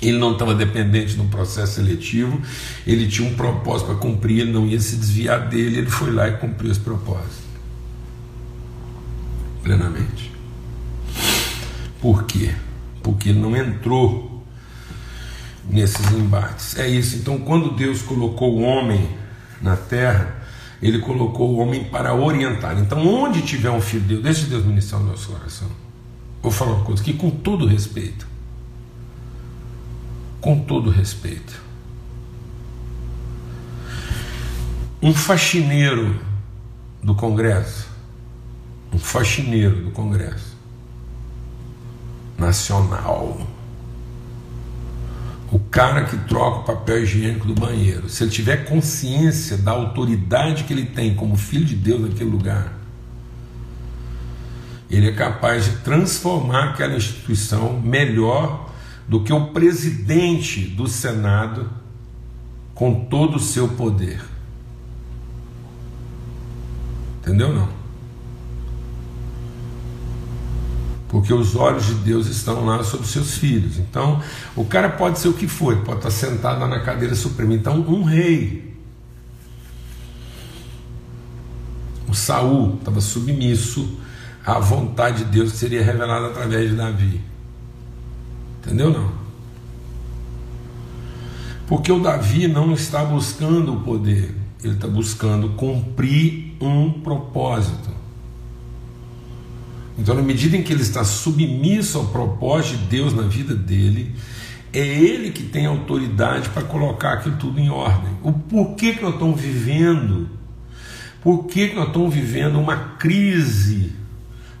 [0.00, 2.40] ele não estava dependente de um processo seletivo,
[2.86, 6.28] ele tinha um propósito para cumprir, ele não ia se desviar dele, ele foi lá
[6.28, 7.46] e cumpriu esse propósito
[9.66, 10.30] plenamente.
[12.00, 12.54] Por quê?
[13.02, 14.35] Porque ele não entrou
[15.68, 16.78] nesses embates.
[16.78, 17.16] É isso.
[17.16, 19.08] Então, quando Deus colocou o homem
[19.60, 20.36] na terra,
[20.80, 22.78] ele colocou o homem para orientar.
[22.78, 25.68] Então, onde tiver um filho de Deus, deixe Deus ministrar o nosso coração.
[26.42, 28.26] Vou falar uma coisa aqui com todo respeito.
[30.40, 31.60] Com todo respeito.
[35.02, 36.18] Um faxineiro
[37.02, 37.88] do Congresso,
[38.92, 40.56] um faxineiro do Congresso
[42.38, 43.46] Nacional,
[45.50, 50.64] o cara que troca o papel higiênico do banheiro, se ele tiver consciência da autoridade
[50.64, 52.72] que ele tem como filho de Deus naquele lugar,
[54.90, 58.70] ele é capaz de transformar aquela instituição melhor
[59.08, 61.70] do que o presidente do Senado
[62.74, 64.20] com todo o seu poder.
[67.20, 67.75] Entendeu não?
[71.08, 73.78] Porque os olhos de Deus estão lá sobre seus filhos.
[73.78, 74.20] Então,
[74.54, 77.54] o cara pode ser o que for, pode estar sentado lá na cadeira suprema.
[77.54, 78.74] Então, um rei,
[82.08, 83.98] o Saul estava submisso
[84.44, 87.20] à vontade de Deus que seria revelada através de Davi.
[88.60, 89.26] Entendeu não?
[91.66, 97.95] Porque o Davi não está buscando o poder, ele está buscando cumprir um propósito.
[99.98, 104.14] Então, na medida em que ele está submisso ao propósito de Deus na vida dele,
[104.72, 108.12] é ele que tem autoridade para colocar aquilo tudo em ordem.
[108.22, 110.28] O porquê que nós estamos vivendo?
[111.22, 113.92] Por que, nós estamos vivendo uma crise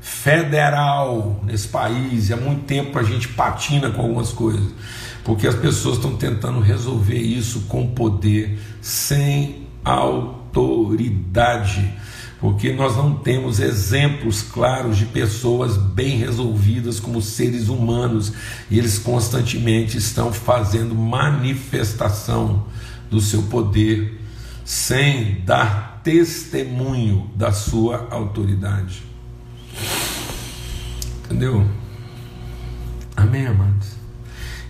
[0.00, 2.28] federal nesse país?
[2.28, 4.72] E há muito tempo a gente patina com algumas coisas.
[5.22, 11.92] Porque as pessoas estão tentando resolver isso com poder, sem autoridade
[12.40, 18.32] porque nós não temos exemplos claros de pessoas bem resolvidas como seres humanos
[18.70, 22.66] e eles constantemente estão fazendo manifestação
[23.10, 24.20] do seu poder
[24.64, 29.02] sem dar testemunho da sua autoridade.
[31.24, 31.66] Entendeu?
[33.16, 33.96] Amém, amados?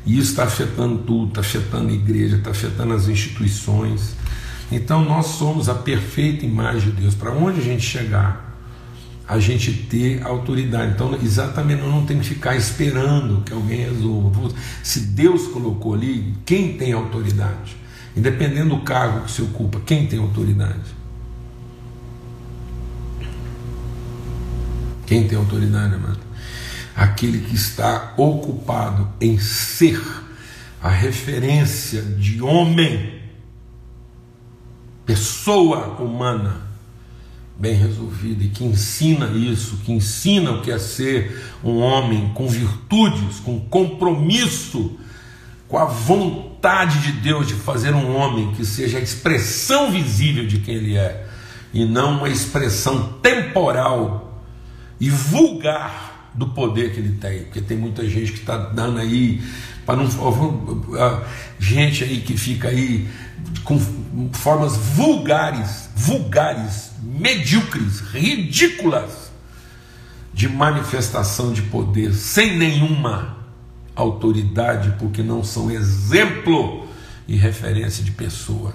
[0.07, 4.16] E isso está afetando tudo, está afetando a igreja, está afetando as instituições
[4.71, 7.15] então nós somos a perfeita imagem de Deus.
[7.15, 8.47] Para onde a gente chegar,
[9.29, 10.93] a gente ter autoridade.
[10.93, 14.51] Então, exatamente, não tem que ficar esperando que alguém resolva.
[14.83, 17.77] Se Deus colocou ali, quem tem autoridade?
[18.17, 20.97] Independendo do cargo que se ocupa, quem tem autoridade?
[25.07, 26.21] Quem tem autoridade, amado?
[26.95, 30.01] Aquele que está ocupado em ser
[30.83, 33.16] a referência de homem
[35.07, 36.67] pessoa humana
[37.59, 42.47] bem resolvida e que ensina isso, que ensina o que é ser um homem com
[42.47, 44.99] virtudes, com compromisso,
[45.67, 50.59] com a vontade de Deus de fazer um homem que seja a expressão visível de
[50.59, 51.27] quem ele é
[51.73, 54.43] e não uma expressão temporal
[55.01, 59.43] e vulgar do poder que ele tem, porque tem muita gente que está dando aí
[59.87, 60.09] para não
[61.59, 63.09] gente aí que fica aí
[63.67, 63.81] com
[64.33, 69.33] formas vulgares, vulgares, medíocres, ridículas
[70.33, 73.39] de manifestação de poder, sem nenhuma
[73.97, 76.87] autoridade, porque não são exemplo
[77.27, 78.73] e referência de pessoa.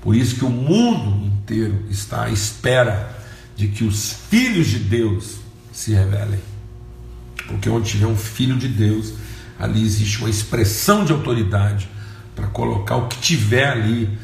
[0.00, 3.16] Por isso que o mundo inteiro está à espera
[3.54, 5.36] de que os filhos de Deus
[5.72, 6.40] se revelem.
[7.46, 9.14] Porque onde tiver um filho de Deus,
[9.60, 11.88] ali existe uma expressão de autoridade
[12.42, 14.18] para colocar o que tiver ali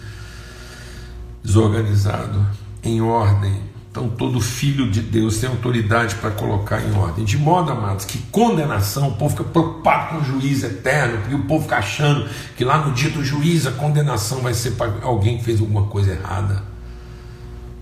[1.42, 2.44] desorganizado
[2.82, 3.68] em ordem.
[3.90, 7.24] Então, todo filho de Deus tem autoridade para colocar em ordem.
[7.24, 11.44] De modo, amados, que condenação, o povo fica preocupado com o juiz eterno, porque o
[11.44, 15.38] povo fica achando que lá no dia do juiz a condenação vai ser para alguém
[15.38, 16.62] que fez alguma coisa errada.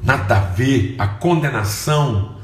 [0.02, 2.35] Nada a ver, a condenação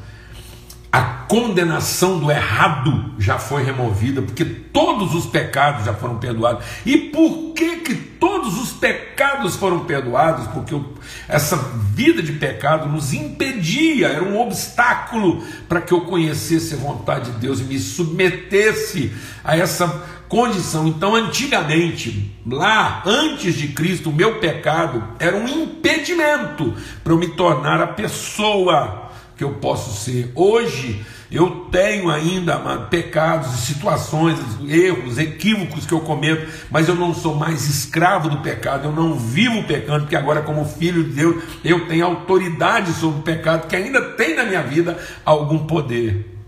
[0.92, 6.66] a condenação do errado já foi removida, porque todos os pecados já foram perdoados.
[6.84, 10.46] E por que que todos os pecados foram perdoados?
[10.48, 10.78] Porque
[11.26, 11.56] essa
[11.94, 17.38] vida de pecado nos impedia, era um obstáculo para que eu conhecesse a vontade de
[17.38, 19.88] Deus e me submetesse a essa
[20.28, 20.86] condição.
[20.86, 27.28] Então, antigamente, lá antes de Cristo, o meu pecado era um impedimento para eu me
[27.28, 29.01] tornar a pessoa
[29.36, 30.30] que eu posso ser.
[30.34, 32.58] Hoje eu tenho ainda
[32.90, 38.88] pecados, situações, erros, equívocos que eu cometo, mas eu não sou mais escravo do pecado,
[38.88, 43.22] eu não vivo pecando, porque agora, como filho de Deus, eu tenho autoridade sobre o
[43.22, 46.38] pecado, que ainda tem na minha vida algum poder.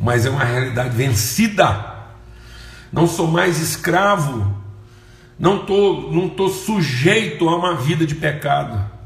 [0.00, 1.96] Mas é uma realidade vencida.
[2.90, 4.56] Não sou mais escravo,
[5.38, 8.97] não estou não tô sujeito a uma vida de pecado.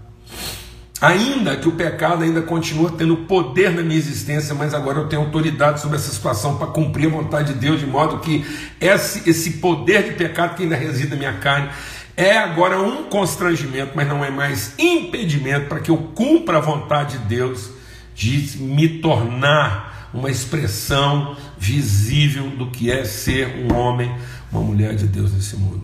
[1.03, 5.23] Ainda que o pecado ainda continue tendo poder na minha existência, mas agora eu tenho
[5.23, 8.47] autoridade sobre essa situação para cumprir a vontade de Deus, de modo que
[8.81, 11.71] esse, esse poder de pecado que ainda reside na minha carne
[12.17, 17.19] é agora um constrangimento, mas não é mais impedimento para que eu cumpra a vontade
[17.19, 17.71] de Deus
[18.15, 24.15] de me tornar uma expressão visível do que é ser um homem,
[24.53, 25.83] uma mulher de Deus nesse mundo.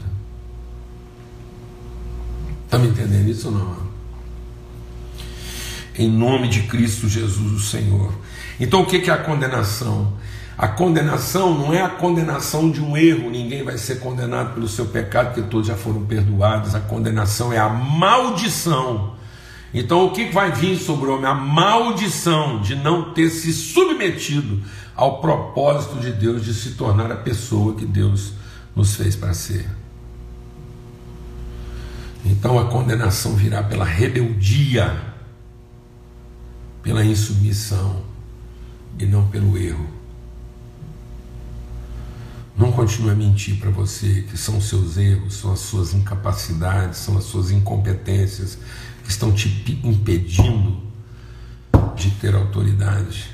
[2.67, 3.88] Está me entendendo isso ou não?
[5.99, 8.13] Em nome de Cristo Jesus, o Senhor.
[8.61, 10.13] Então, o que é a condenação?
[10.57, 14.87] A condenação não é a condenação de um erro, ninguém vai ser condenado pelo seu
[14.87, 16.75] pecado, porque todos já foram perdoados.
[16.75, 19.17] A condenação é a maldição.
[19.75, 21.27] Então, o que vai vir sobre o homem?
[21.27, 24.63] A maldição de não ter se submetido
[24.97, 28.33] ao propósito de Deus de se tornar a pessoa que Deus
[28.75, 29.69] nos fez para ser.
[32.25, 35.18] Então, a condenação virá pela rebeldia
[36.89, 38.03] pela insubmissão
[38.99, 39.87] e não pelo erro.
[42.57, 46.97] Não continue a mentir para você que são os seus erros, são as suas incapacidades,
[46.97, 48.57] são as suas incompetências
[49.05, 50.81] que estão te impedindo
[51.95, 53.29] de ter autoridade.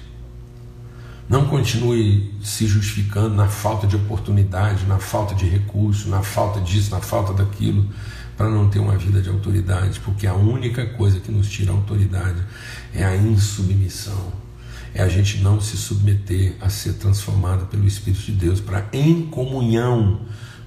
[1.28, 6.90] Não continue se justificando na falta de oportunidade, na falta de recurso, na falta disso,
[6.90, 7.88] na falta daquilo
[8.36, 12.42] para não ter uma vida de autoridade, porque a única coisa que nos tira autoridade
[12.94, 14.32] é a insubmissão,
[14.94, 19.26] é a gente não se submeter a ser transformado pelo Espírito de Deus, para em
[19.26, 20.20] comunhão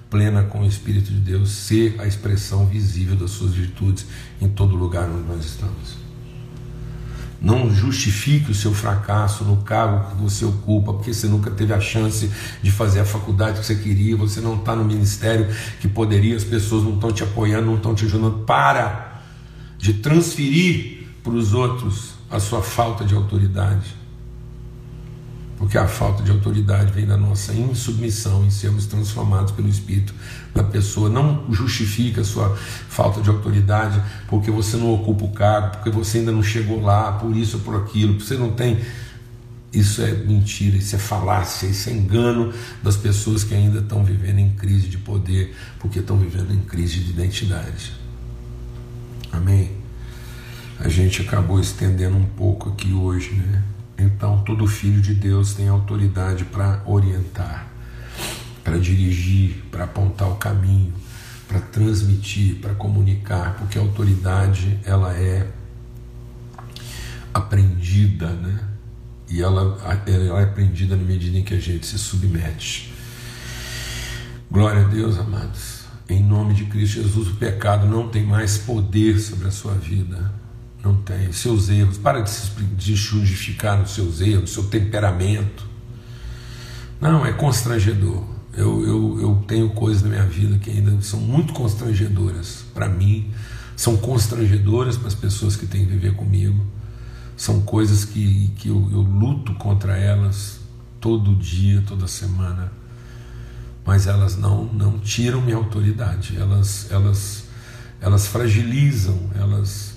[0.10, 4.06] plena com o Espírito de Deus ser a expressão visível das suas virtudes
[4.42, 6.08] em todo lugar onde nós estamos.
[7.40, 11.80] Não justifique o seu fracasso no cargo que você ocupa, porque você nunca teve a
[11.80, 12.32] chance
[12.64, 15.48] de fazer a faculdade que você queria, você não está no ministério
[15.80, 18.44] que poderia, as pessoas não estão te apoiando, não estão te ajudando.
[18.44, 19.22] Para
[19.78, 23.96] de transferir para os outros a sua falta de autoridade.
[25.58, 30.14] Porque a falta de autoridade vem da nossa insubmissão em sermos transformados pelo Espírito
[30.54, 31.10] da pessoa.
[31.10, 36.20] Não justifica a sua falta de autoridade porque você não ocupa o cargo, porque você
[36.20, 38.80] ainda não chegou lá, por isso ou por aquilo, você não tem.
[39.74, 42.54] Isso é mentira, isso é falácia, isso é engano
[42.84, 47.00] das pessoas que ainda estão vivendo em crise de poder, porque estão vivendo em crise
[47.00, 47.94] de identidade.
[49.32, 49.87] Amém?
[50.80, 53.64] A gente acabou estendendo um pouco aqui hoje, né?
[53.98, 57.68] Então, todo filho de Deus tem autoridade para orientar,
[58.64, 60.94] para dirigir, para apontar o caminho,
[61.48, 65.48] para transmitir, para comunicar, porque a autoridade ela é
[67.34, 68.60] aprendida, né?
[69.28, 72.94] E ela, ela é aprendida na medida em que a gente se submete.
[74.50, 75.86] Glória a Deus, amados.
[76.08, 80.37] Em nome de Cristo Jesus, o pecado não tem mais poder sobre a sua vida
[80.88, 81.32] não tem.
[81.32, 85.66] Seus erros, para de se justificar nos seus erros, seu temperamento.
[87.00, 88.24] Não, é constrangedor.
[88.54, 93.32] Eu, eu, eu tenho coisas na minha vida que ainda são muito constrangedoras para mim,
[93.76, 96.66] são constrangedoras para as pessoas que têm que viver comigo,
[97.36, 100.60] são coisas que, que eu, eu luto contra elas
[101.00, 102.72] todo dia, toda semana,
[103.86, 107.44] mas elas não, não tiram minha autoridade, elas, elas,
[108.02, 109.97] elas fragilizam, elas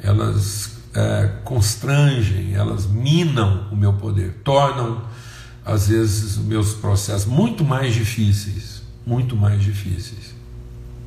[0.00, 5.02] elas é, constrangem, elas minam o meu poder, tornam
[5.64, 10.34] às vezes os meus processos muito mais difíceis, muito mais difíceis,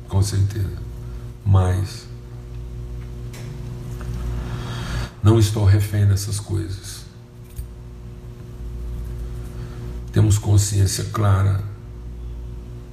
[0.08, 0.76] com certeza,
[1.44, 2.06] mas
[5.22, 7.00] não estou refém dessas coisas.
[10.12, 11.62] Temos consciência clara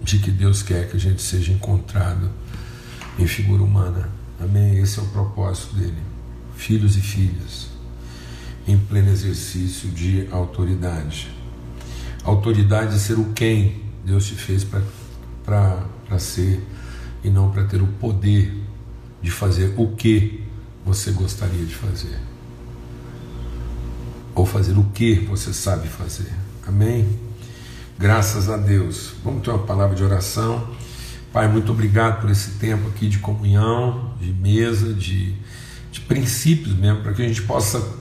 [0.01, 2.29] de que Deus quer que a gente seja encontrado
[3.17, 4.09] em figura humana.
[4.39, 4.79] Amém?
[4.79, 6.01] Esse é o propósito dele.
[6.55, 7.67] Filhos e filhas,
[8.67, 11.29] em pleno exercício de autoridade.
[12.23, 14.65] Autoridade é ser o quem Deus te fez
[15.43, 16.65] para ser
[17.23, 18.53] e não para ter o poder
[19.21, 20.43] de fazer o que
[20.85, 22.17] você gostaria de fazer.
[24.33, 26.31] Ou fazer o que você sabe fazer.
[26.65, 27.19] Amém?
[27.97, 29.13] Graças a Deus.
[29.23, 30.76] Vamos ter uma palavra de oração.
[31.37, 35.35] Pai, muito obrigado por esse tempo aqui de comunhão, de mesa, de,
[35.91, 37.93] de princípios mesmo, para que a gente possa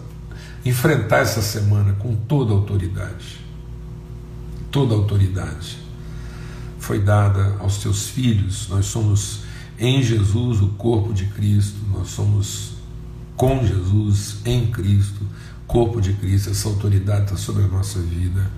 [0.65, 3.39] enfrentar essa semana com toda autoridade.
[4.71, 5.77] Toda autoridade
[6.79, 8.71] foi dada aos teus filhos.
[8.71, 9.41] Nós somos
[9.79, 12.77] em Jesus o corpo de Cristo, nós somos
[13.37, 15.21] com Jesus em Cristo,
[15.67, 16.49] corpo de Cristo.
[16.49, 18.51] Essa autoridade está sobre a nossa vida.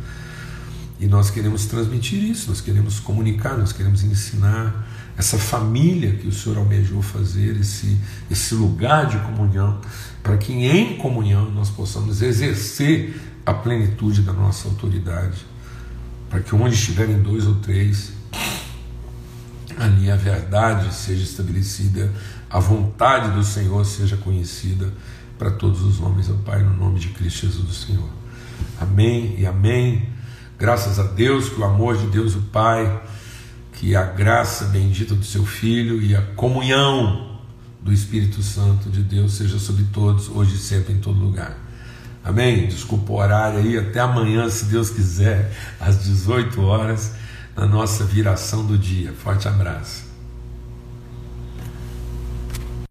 [1.00, 4.86] E nós queremos transmitir isso, nós queremos comunicar, nós queremos ensinar
[5.16, 7.96] essa família que o Senhor almejou fazer, esse,
[8.30, 9.80] esse lugar de comunhão,
[10.22, 15.38] para que em comunhão nós possamos exercer a plenitude da nossa autoridade,
[16.28, 18.12] para que onde estiverem dois ou três,
[19.78, 22.12] ali a verdade seja estabelecida,
[22.50, 24.92] a vontade do Senhor seja conhecida
[25.38, 28.08] para todos os homens, ó Pai, no nome de Cristo Jesus, Senhor.
[28.80, 30.17] Amém e amém.
[30.58, 33.00] Graças a Deus, que o amor de Deus, o Pai,
[33.74, 37.38] que a graça bendita do seu Filho e a comunhão
[37.80, 41.56] do Espírito Santo de Deus seja sobre todos, hoje e sempre, em todo lugar.
[42.24, 42.66] Amém?
[42.66, 47.12] Desculpa o horário aí, até amanhã, se Deus quiser, às 18 horas,
[47.56, 49.12] na nossa viração do dia.
[49.12, 50.07] Forte abraço.